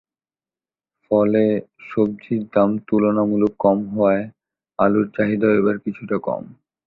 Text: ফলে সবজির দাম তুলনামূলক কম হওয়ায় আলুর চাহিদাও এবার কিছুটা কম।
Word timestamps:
ফলে 1.11 1.43
সবজির 1.89 2.43
দাম 2.53 2.69
তুলনামূলক 2.87 3.53
কম 3.59 3.77
হওয়ায় 3.91 4.25
আলুর 4.79 5.07
চাহিদাও 5.15 5.57
এবার 5.59 5.75
কিছুটা 5.85 6.17
কম। 6.27 6.43